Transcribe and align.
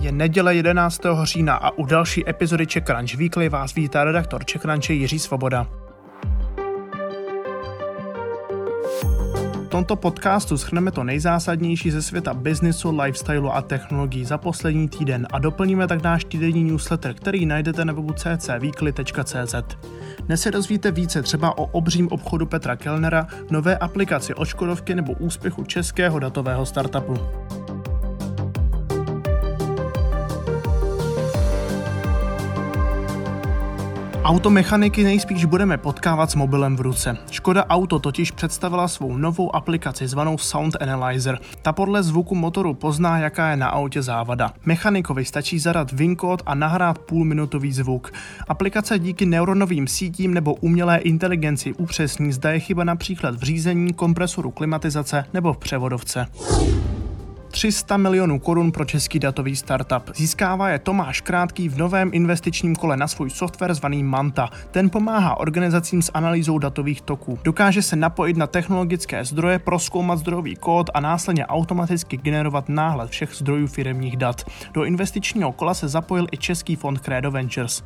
Je 0.00 0.12
neděle 0.12 0.54
11. 0.54 1.00
října 1.22 1.54
a 1.54 1.70
u 1.70 1.84
další 1.84 2.28
epizody 2.28 2.66
Czech 2.66 2.84
Crunch 2.84 3.14
Weekly 3.14 3.48
vás 3.48 3.74
vítá 3.74 4.04
redaktor 4.04 4.44
Czech 4.44 4.62
Jiří 4.90 5.18
Svoboda. 5.18 5.66
V 9.64 9.68
tomto 9.68 9.96
podcastu 9.96 10.58
schrneme 10.58 10.90
to 10.90 11.04
nejzásadnější 11.04 11.90
ze 11.90 12.02
světa 12.02 12.34
biznisu, 12.34 13.00
lifestylu 13.00 13.54
a 13.54 13.62
technologií 13.62 14.24
za 14.24 14.38
poslední 14.38 14.88
týden 14.88 15.26
a 15.32 15.38
doplníme 15.38 15.86
tak 15.86 16.02
náš 16.02 16.24
týdenní 16.24 16.64
newsletter, 16.64 17.14
který 17.14 17.46
najdete 17.46 17.84
na 17.84 17.92
webu 17.92 18.12
ccweekly.cz. 18.12 19.54
Dnes 20.26 20.40
se 20.40 20.50
dozvíte 20.50 20.90
více 20.90 21.22
třeba 21.22 21.58
o 21.58 21.64
obřím 21.64 22.08
obchodu 22.08 22.46
Petra 22.46 22.76
Kellnera, 22.76 23.26
nové 23.50 23.76
aplikaci 23.78 24.34
od 24.34 24.44
Škodovky 24.44 24.94
nebo 24.94 25.12
úspěchu 25.12 25.64
českého 25.64 26.18
datového 26.18 26.66
startupu. 26.66 27.18
Automechaniky 34.24 35.04
nejspíš 35.04 35.44
budeme 35.44 35.78
potkávat 35.78 36.30
s 36.30 36.34
mobilem 36.34 36.76
v 36.76 36.80
ruce. 36.80 37.16
Škoda 37.30 37.66
Auto 37.66 37.98
totiž 37.98 38.30
představila 38.30 38.88
svou 38.88 39.16
novou 39.16 39.56
aplikaci 39.56 40.08
zvanou 40.08 40.38
Sound 40.38 40.76
Analyzer. 40.80 41.38
Ta 41.62 41.72
podle 41.72 42.02
zvuku 42.02 42.34
motoru 42.34 42.74
pozná, 42.74 43.18
jaká 43.18 43.50
je 43.50 43.56
na 43.56 43.68
autě 43.68 44.02
závada. 44.02 44.52
Mechanikovi 44.64 45.24
stačí 45.24 45.58
zadat 45.58 45.92
VIN 45.92 46.16
kód 46.16 46.42
a 46.46 46.54
nahrát 46.54 46.98
půlminutový 46.98 47.72
zvuk. 47.72 48.12
Aplikace 48.48 48.98
díky 48.98 49.26
neuronovým 49.26 49.86
sítím 49.86 50.34
nebo 50.34 50.54
umělé 50.54 50.98
inteligenci 50.98 51.72
upřesní, 51.72 52.32
zda 52.32 52.50
je 52.50 52.60
chyba 52.60 52.84
například 52.84 53.34
v 53.34 53.42
řízení, 53.42 53.92
kompresoru 53.92 54.50
klimatizace 54.50 55.24
nebo 55.34 55.52
v 55.52 55.58
převodovce. 55.58 56.26
300 57.60 57.96
milionů 57.96 58.38
korun 58.38 58.72
pro 58.72 58.84
český 58.84 59.18
datový 59.18 59.56
startup. 59.56 60.10
Získává 60.16 60.68
je 60.68 60.78
Tomáš 60.78 61.20
Krátký 61.20 61.68
v 61.68 61.78
novém 61.78 62.10
investičním 62.12 62.76
kole 62.76 62.96
na 62.96 63.08
svůj 63.08 63.30
software 63.30 63.74
zvaný 63.74 64.02
Manta. 64.02 64.48
Ten 64.70 64.90
pomáhá 64.90 65.40
organizacím 65.40 66.02
s 66.02 66.10
analýzou 66.14 66.58
datových 66.58 67.00
toků. 67.00 67.38
Dokáže 67.44 67.82
se 67.82 67.96
napojit 67.96 68.36
na 68.36 68.46
technologické 68.46 69.24
zdroje, 69.24 69.58
proskoumat 69.58 70.18
zdrojový 70.18 70.56
kód 70.56 70.90
a 70.94 71.00
následně 71.00 71.46
automaticky 71.46 72.16
generovat 72.16 72.68
náhled 72.68 73.10
všech 73.10 73.34
zdrojů 73.34 73.66
firemních 73.66 74.16
dat. 74.16 74.44
Do 74.72 74.84
investičního 74.84 75.52
kola 75.52 75.74
se 75.74 75.88
zapojil 75.88 76.26
i 76.32 76.36
český 76.36 76.76
fond 76.76 77.00
Credo 77.00 77.30
Ventures. 77.30 77.82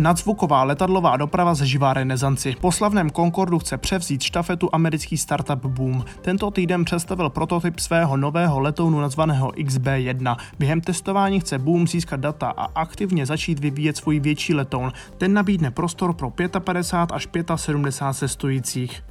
Nadzvuková 0.00 0.62
letadlová 0.64 1.16
doprava 1.16 1.54
zažívá 1.54 1.94
renesanci. 1.94 2.56
Po 2.60 2.72
slavném 2.72 3.10
Concordu 3.10 3.58
chce 3.58 3.78
převzít 3.78 4.22
štafetu 4.22 4.68
americký 4.72 5.16
startup 5.16 5.66
Boom. 5.66 6.04
Tento 6.22 6.50
týden 6.50 6.84
představil 6.84 7.30
prototyp 7.30 7.78
svého 7.78 8.16
nového 8.16 8.60
letounu 8.60 9.00
nazvaného 9.00 9.50
XB1. 9.50 10.36
Během 10.58 10.80
testování 10.80 11.40
chce 11.40 11.58
Boom 11.58 11.88
získat 11.88 12.20
data 12.20 12.48
a 12.56 12.64
aktivně 12.64 13.26
začít 13.26 13.58
vyvíjet 13.58 13.96
svůj 13.96 14.20
větší 14.20 14.54
letoun. 14.54 14.92
Ten 15.18 15.34
nabídne 15.34 15.70
prostor 15.70 16.12
pro 16.12 16.30
55 16.60 17.50
až 17.50 17.62
75 17.62 18.14
cestujících. 18.14 19.02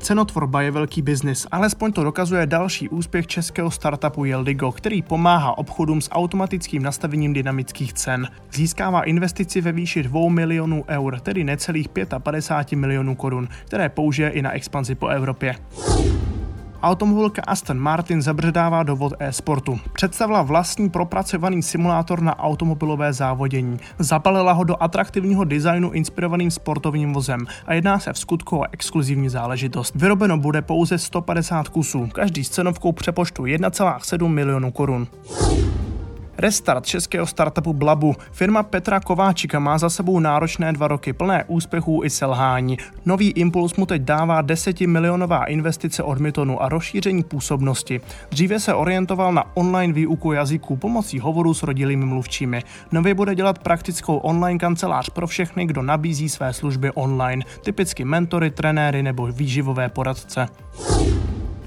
Cenotvorba 0.00 0.62
je 0.62 0.70
velký 0.70 1.02
biznis, 1.02 1.46
alespoň 1.50 1.92
to 1.92 2.04
dokazuje 2.04 2.46
další 2.46 2.88
úspěch 2.88 3.26
českého 3.26 3.70
startupu 3.70 4.24
Jeldigo, 4.24 4.72
který 4.72 5.02
pomáhá 5.02 5.58
obchodům 5.58 6.00
s 6.00 6.10
automatickým 6.10 6.82
nastavením 6.82 7.32
dynamických 7.32 7.92
cen. 7.92 8.28
Získává 8.52 9.02
investici 9.02 9.60
ve 9.60 9.72
výši 9.72 10.02
2 10.02 10.28
milionů 10.30 10.84
eur, 10.88 11.20
tedy 11.20 11.44
necelých 11.44 11.88
55 12.18 12.78
milionů 12.78 13.14
korun, 13.14 13.48
které 13.64 13.88
použije 13.88 14.30
i 14.30 14.42
na 14.42 14.52
expanzi 14.52 14.94
po 14.94 15.08
Evropě. 15.08 15.54
Automobilka 16.82 17.42
Aston 17.46 17.78
Martin 17.78 18.22
zabředává 18.22 18.82
do 18.82 18.96
vod 18.96 19.12
e-sportu. 19.18 19.80
Představila 19.92 20.42
vlastní 20.42 20.90
propracovaný 20.90 21.62
simulátor 21.62 22.22
na 22.22 22.38
automobilové 22.38 23.12
závodění. 23.12 23.78
Zapalila 23.98 24.52
ho 24.52 24.64
do 24.64 24.82
atraktivního 24.82 25.44
designu 25.44 25.90
inspirovaným 25.90 26.50
sportovním 26.50 27.12
vozem 27.12 27.46
a 27.66 27.74
jedná 27.74 27.98
se 27.98 28.12
v 28.12 28.18
skutku 28.18 28.58
o 28.58 28.64
exkluzivní 28.72 29.28
záležitost. 29.28 29.94
Vyrobeno 29.94 30.38
bude 30.38 30.62
pouze 30.62 30.98
150 30.98 31.68
kusů, 31.68 32.08
každý 32.12 32.44
s 32.44 32.50
cenovkou 32.50 32.92
přepoštu 32.92 33.42
1,7 33.42 34.28
milionů 34.28 34.70
korun. 34.70 35.06
Restart 36.38 36.86
českého 36.86 37.26
startupu 37.26 37.72
Blabu. 37.72 38.14
Firma 38.32 38.62
Petra 38.62 39.00
Kováčika 39.00 39.58
má 39.58 39.78
za 39.78 39.90
sebou 39.90 40.20
náročné 40.20 40.72
dva 40.72 40.88
roky 40.88 41.12
plné 41.12 41.44
úspěchů 41.46 42.00
i 42.04 42.10
selhání. 42.10 42.78
Nový 43.06 43.30
impuls 43.30 43.76
mu 43.76 43.86
teď 43.86 44.02
dává 44.02 44.42
10 44.42 44.80
milionová 44.80 45.44
investice 45.44 46.02
od 46.02 46.18
Mytonu 46.18 46.62
a 46.62 46.68
rozšíření 46.68 47.22
působnosti. 47.22 48.00
Dříve 48.30 48.60
se 48.60 48.74
orientoval 48.74 49.32
na 49.32 49.56
online 49.56 49.92
výuku 49.92 50.32
jazyků 50.32 50.76
pomocí 50.76 51.18
hovoru 51.18 51.54
s 51.54 51.62
rodilými 51.62 52.06
mluvčími. 52.06 52.62
Nově 52.92 53.14
bude 53.14 53.34
dělat 53.34 53.58
praktickou 53.58 54.16
online 54.16 54.58
kancelář 54.58 55.10
pro 55.10 55.26
všechny, 55.26 55.66
kdo 55.66 55.82
nabízí 55.82 56.28
své 56.28 56.52
služby 56.52 56.90
online, 56.90 57.44
typicky 57.64 58.04
mentory, 58.04 58.50
trenéry 58.50 59.02
nebo 59.02 59.26
výživové 59.26 59.88
poradce. 59.88 60.46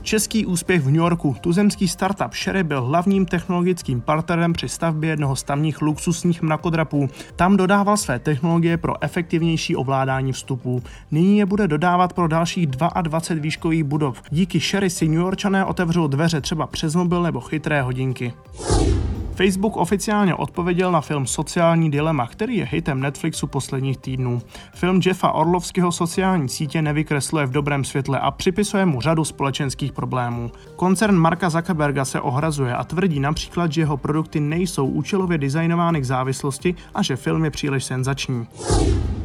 Český 0.03 0.45
úspěch 0.45 0.81
v 0.81 0.85
New 0.85 0.95
Yorku. 0.95 1.35
Tuzemský 1.41 1.87
startup 1.87 2.33
Sherry 2.33 2.63
byl 2.63 2.81
hlavním 2.81 3.25
technologickým 3.25 4.01
partnerem 4.01 4.53
při 4.53 4.69
stavbě 4.69 5.09
jednoho 5.09 5.35
z 5.35 5.43
tamních 5.43 5.81
luxusních 5.81 6.41
mrakodrapů. 6.41 7.09
Tam 7.35 7.57
dodával 7.57 7.97
své 7.97 8.19
technologie 8.19 8.77
pro 8.77 9.03
efektivnější 9.03 9.75
ovládání 9.75 10.31
vstupů. 10.31 10.83
Nyní 11.11 11.37
je 11.37 11.45
bude 11.45 11.67
dodávat 11.67 12.13
pro 12.13 12.27
dalších 12.27 12.67
22 12.67 13.41
výškových 13.41 13.83
budov. 13.83 14.21
Díky 14.29 14.59
Sherry 14.59 14.89
si 14.89 15.07
New 15.07 15.19
Yorkčané 15.19 15.65
otevřou 15.65 16.07
dveře 16.07 16.41
třeba 16.41 16.67
přes 16.67 16.95
mobil 16.95 17.23
nebo 17.23 17.41
chytré 17.41 17.81
hodinky. 17.81 18.33
Facebook 19.35 19.77
oficiálně 19.77 20.35
odpověděl 20.35 20.91
na 20.91 21.01
film 21.01 21.27
Sociální 21.27 21.91
dilema, 21.91 22.27
který 22.27 22.57
je 22.57 22.67
hitem 22.71 22.99
Netflixu 22.99 23.47
posledních 23.47 23.97
týdnů. 23.97 24.41
Film 24.73 25.01
Jeffa 25.05 25.31
Orlovského 25.31 25.91
sociální 25.91 26.49
sítě 26.49 26.81
nevykresluje 26.81 27.45
v 27.45 27.51
dobrém 27.51 27.83
světle 27.83 28.19
a 28.19 28.31
připisuje 28.31 28.85
mu 28.85 29.01
řadu 29.01 29.25
společenských 29.25 29.91
problémů. 29.91 30.51
Koncern 30.75 31.15
Marka 31.15 31.49
Zuckerberga 31.49 32.05
se 32.05 32.21
ohrazuje 32.21 32.75
a 32.75 32.83
tvrdí 32.83 33.19
například, 33.19 33.71
že 33.71 33.81
jeho 33.81 33.97
produkty 33.97 34.39
nejsou 34.39 34.85
účelově 34.85 35.37
designovány 35.37 36.01
k 36.01 36.05
závislosti 36.05 36.75
a 36.95 37.01
že 37.01 37.15
film 37.15 37.43
je 37.43 37.51
příliš 37.51 37.83
senzační. 37.83 38.47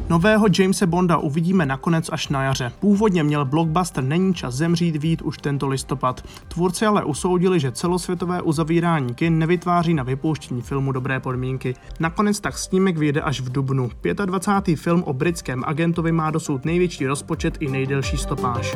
Nového 0.09 0.45
Jamese 0.59 0.87
Bonda 0.87 1.17
uvidíme 1.17 1.65
nakonec 1.65 2.09
až 2.13 2.27
na 2.27 2.43
jaře. 2.43 2.71
Původně 2.79 3.23
měl 3.23 3.45
blockbuster 3.45 4.03
Není 4.03 4.33
čas 4.33 4.55
zemřít 4.55 4.95
vít 4.95 5.21
už 5.21 5.37
tento 5.37 5.67
listopad. 5.67 6.23
Tvůrci 6.47 6.85
ale 6.85 7.03
usoudili, 7.03 7.59
že 7.59 7.71
celosvětové 7.71 8.41
uzavírání 8.41 9.15
kin 9.15 9.39
nevytváří 9.39 9.93
na 9.93 10.03
vypouštění 10.03 10.61
filmu 10.61 10.91
dobré 10.91 11.19
podmínky. 11.19 11.75
Nakonec 11.99 12.39
tak 12.39 12.57
snímek 12.57 12.97
vyjde 12.97 13.21
až 13.21 13.41
v 13.41 13.51
dubnu. 13.51 13.89
25. 14.25 14.79
film 14.79 15.03
o 15.03 15.13
britském 15.13 15.63
agentovi 15.65 16.11
má 16.11 16.31
dosud 16.31 16.65
největší 16.65 17.07
rozpočet 17.07 17.57
i 17.59 17.67
nejdelší 17.67 18.17
stopáž. 18.17 18.75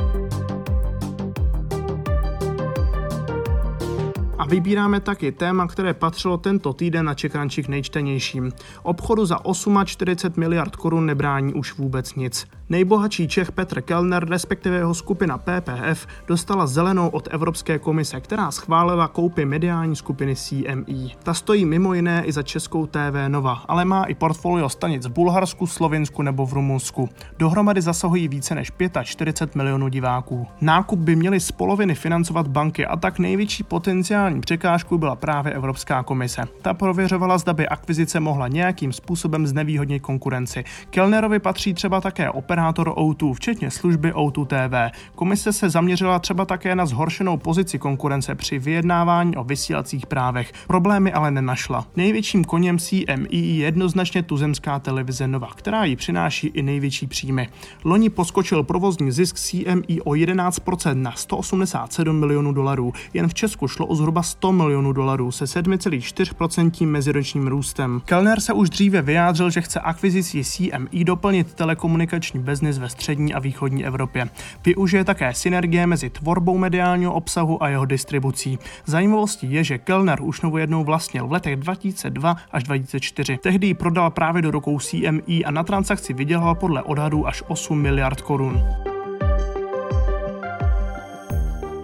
Vybíráme 4.51 4.99
taky 4.99 5.31
téma, 5.31 5.67
které 5.67 5.93
patřilo 5.93 6.37
tento 6.37 6.73
týden 6.73 7.05
na 7.05 7.13
Čekrančích 7.13 7.67
nejčtenějším. 7.67 8.51
Obchodu 8.83 9.25
za 9.25 9.39
48 9.85 10.39
miliard 10.39 10.75
korun 10.75 11.05
nebrání 11.05 11.53
už 11.53 11.77
vůbec 11.77 12.15
nic. 12.15 12.47
Nejbohatší 12.69 13.27
Čech 13.27 13.51
Petr 13.51 13.81
Kellner, 13.81 14.29
respektive 14.29 14.77
jeho 14.77 14.93
skupina 14.93 15.37
PPF, 15.37 16.07
dostala 16.27 16.67
zelenou 16.67 17.07
od 17.09 17.27
Evropské 17.31 17.79
komise, 17.79 18.21
která 18.21 18.51
schválila 18.51 19.07
koupy 19.07 19.45
mediální 19.45 19.95
skupiny 19.95 20.35
CME. 20.35 21.09
Ta 21.23 21.33
stojí 21.33 21.65
mimo 21.65 21.93
jiné 21.93 22.23
i 22.25 22.31
za 22.31 22.43
českou 22.43 22.85
TV 22.85 23.27
Nova, 23.27 23.53
ale 23.67 23.85
má 23.85 24.03
i 24.03 24.15
portfolio 24.15 24.69
stanic 24.69 25.05
v 25.05 25.09
Bulharsku, 25.09 25.67
Slovinsku 25.67 26.21
nebo 26.21 26.45
v 26.45 26.53
Rumunsku. 26.53 27.09
Dohromady 27.39 27.81
zasahují 27.81 28.27
více 28.27 28.55
než 28.55 28.71
45 29.03 29.55
milionů 29.55 29.87
diváků. 29.87 30.47
Nákup 30.61 30.99
by 30.99 31.15
měly 31.15 31.39
z 31.39 31.51
poloviny 31.51 31.95
financovat 31.95 32.47
banky 32.47 32.85
a 32.85 32.95
tak 32.97 33.19
největší 33.19 33.63
potenciální 33.63 34.40
překážkou 34.41 34.97
byla 34.97 35.15
právě 35.15 35.53
Evropská 35.53 36.03
komise. 36.03 36.41
Ta 36.61 36.73
prověřovala, 36.73 37.37
zda 37.37 37.53
by 37.53 37.67
akvizice 37.67 38.19
mohla 38.19 38.47
nějakým 38.47 38.93
způsobem 38.93 39.47
znevýhodnit 39.47 40.01
konkurenci. 40.01 40.63
Kellnerovi 40.89 41.39
patří 41.39 41.73
třeba 41.73 42.01
také 42.01 42.29
operátor 42.29 42.89
O2, 42.89 43.33
včetně 43.33 43.71
služby 43.71 44.13
O2 44.13 44.45
TV. 44.45 44.97
Komise 45.15 45.53
se 45.53 45.69
zaměřila 45.69 46.19
třeba 46.19 46.45
také 46.45 46.75
na 46.75 46.85
zhoršenou 46.85 47.37
pozici 47.37 47.79
konkurence 47.79 48.35
při 48.35 48.59
vyjednávání 48.59 49.35
o 49.35 49.43
vysílacích 49.43 50.05
právech. 50.05 50.53
Problémy 50.67 51.13
ale 51.13 51.31
nenašla. 51.31 51.85
Největším 51.95 52.43
koněm 52.43 52.77
CME 52.79 53.27
je 53.31 53.55
jednoznačně 53.55 54.23
tuzemská 54.23 54.79
televize 54.79 55.27
Nova, 55.27 55.47
která 55.55 55.83
ji 55.83 55.95
přináší 55.95 56.47
i 56.47 56.61
největší 56.61 57.07
příjmy. 57.07 57.49
Loni 57.83 58.09
poskočil 58.09 58.63
provozní 58.63 59.11
zisk 59.11 59.35
CME 59.35 60.01
o 60.03 60.11
11% 60.11 60.95
na 60.95 61.11
187 61.11 62.19
milionů 62.19 62.53
dolarů. 62.53 62.93
Jen 63.13 63.27
v 63.27 63.33
Česku 63.33 63.67
šlo 63.67 63.85
o 63.85 63.95
zhruba 63.95 64.23
100 64.31 64.51
milionů 64.51 64.93
dolarů 64.93 65.31
se 65.31 65.45
7,4% 65.45 66.87
meziročním 66.87 67.47
růstem. 67.47 68.01
Kellner 68.05 68.39
se 68.39 68.53
už 68.53 68.69
dříve 68.69 69.01
vyjádřil, 69.01 69.49
že 69.49 69.61
chce 69.61 69.79
akvizicí 69.79 70.43
CME 70.43 71.03
doplnit 71.03 71.53
telekomunikační 71.53 72.39
biznis 72.39 72.77
ve 72.77 72.89
střední 72.89 73.33
a 73.33 73.39
východní 73.39 73.85
Evropě. 73.85 74.29
Využije 74.65 75.03
také 75.03 75.33
synergie 75.33 75.87
mezi 75.87 76.09
tvorbou 76.09 76.57
mediálního 76.57 77.13
obsahu 77.13 77.63
a 77.63 77.69
jeho 77.69 77.85
distribucí. 77.85 78.59
Zajímavostí 78.85 79.53
je, 79.53 79.63
že 79.63 79.77
Kellner 79.77 80.19
už 80.21 80.41
novou 80.41 80.57
jednou 80.57 80.83
vlastnil 80.83 81.27
v 81.27 81.31
letech 81.31 81.55
2002 81.55 82.35
až 82.51 82.63
2004. 82.63 83.37
Tehdy 83.37 83.67
ji 83.67 83.73
prodal 83.73 84.11
právě 84.11 84.41
do 84.41 84.51
rukou 84.51 84.79
CME 84.79 85.43
a 85.45 85.51
na 85.51 85.63
transakci 85.63 86.13
vydělal 86.13 86.55
podle 86.55 86.83
odhadů 86.83 87.27
až 87.27 87.43
8 87.47 87.81
miliard 87.81 88.21
korun. 88.21 88.63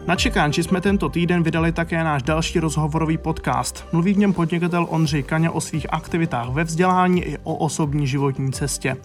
Na 0.07 0.15
Čekánči 0.15 0.63
jsme 0.63 0.81
tento 0.81 1.09
týden 1.09 1.43
vydali 1.43 1.71
také 1.71 2.03
náš 2.03 2.23
další 2.23 2.59
rozhovorový 2.59 3.17
podcast. 3.17 3.85
Mluví 3.91 4.13
v 4.13 4.17
něm 4.17 4.33
podnikatel 4.33 4.87
Ondřej 4.89 5.23
Kaňa 5.23 5.51
o 5.51 5.61
svých 5.61 5.93
aktivitách 5.93 6.49
ve 6.49 6.63
vzdělání 6.63 7.23
i 7.23 7.37
o 7.43 7.55
osobní 7.55 8.07
životní 8.07 8.51
cestě. 8.51 8.97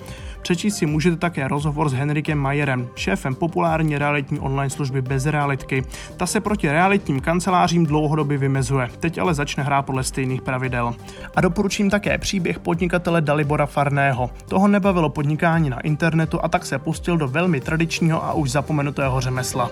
Přečíst 0.43 0.77
si 0.77 0.87
můžete 0.87 1.17
také 1.17 1.49
rozhovor 1.49 1.89
s 1.89 1.93
Henrikem 1.93 2.39
Majerem, 2.39 2.89
šéfem 2.95 3.35
populární 3.35 3.99
realitní 3.99 4.41
online 4.41 4.71
služby 4.71 5.03
Bez 5.03 5.27
realitky. 5.27 5.85
Ta 6.17 6.27
se 6.27 6.41
proti 6.41 6.71
realitním 6.71 7.21
kancelářím 7.21 7.87
dlouhodobě 7.87 8.39
vymezuje, 8.39 8.91
teď 9.01 9.19
ale 9.19 9.35
začne 9.35 9.63
hrát 9.63 9.83
podle 9.83 10.05
stejných 10.05 10.43
pravidel. 10.43 10.95
A 11.37 11.41
doporučím 11.41 11.91
také 11.91 12.19
příběh 12.19 12.59
podnikatele 12.59 13.21
Dalibora 13.21 13.67
Farného. 13.67 14.31
Toho 14.49 14.69
nebavilo 14.69 15.09
podnikání 15.09 15.71
na 15.71 15.81
internetu 15.81 16.45
a 16.45 16.49
tak 16.49 16.67
se 16.67 16.79
pustil 16.79 17.17
do 17.17 17.29
velmi 17.29 17.61
tradičního 17.61 18.25
a 18.25 18.33
už 18.33 18.51
zapomenutého 18.51 19.21
řemesla. 19.21 19.71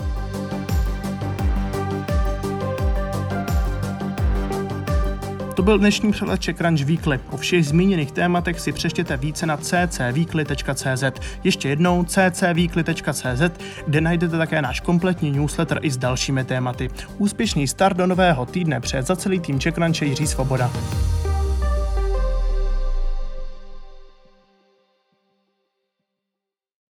To 5.60 5.64
byl 5.64 5.78
dnešní 5.78 6.12
přehled 6.12 6.40
Czech 6.40 6.56
Crunch 6.56 6.84
Weekly. 6.84 7.20
O 7.30 7.36
všech 7.36 7.66
zmíněných 7.66 8.12
tématech 8.12 8.60
si 8.60 8.72
přečtěte 8.72 9.16
více 9.16 9.46
na 9.46 9.56
ccweekly.cz. 9.56 11.04
Ještě 11.44 11.68
jednou 11.68 12.04
ccweekly.cz, 12.04 13.42
kde 13.86 14.00
najdete 14.00 14.38
také 14.38 14.62
náš 14.62 14.80
kompletní 14.80 15.30
newsletter 15.30 15.78
i 15.82 15.90
s 15.90 15.96
dalšími 15.96 16.44
tématy. 16.44 16.90
Úspěšný 17.18 17.68
start 17.68 17.96
do 17.96 18.06
nového 18.06 18.46
týdne 18.46 18.80
před 18.80 19.06
za 19.06 19.16
celý 19.16 19.40
tým 19.40 19.58
Czech 19.58 19.74
Jiří 20.02 20.26
Svoboda. 20.26 20.70